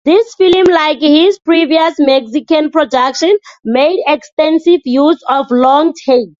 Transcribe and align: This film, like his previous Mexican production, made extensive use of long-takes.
This 0.03 0.33
film, 0.33 0.65
like 0.67 0.99
his 0.99 1.37
previous 1.37 1.99
Mexican 1.99 2.71
production, 2.71 3.37
made 3.63 3.99
extensive 4.07 4.79
use 4.83 5.23
of 5.29 5.45
long-takes. 5.51 6.29